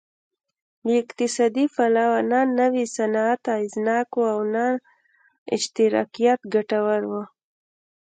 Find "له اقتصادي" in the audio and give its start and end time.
0.85-1.65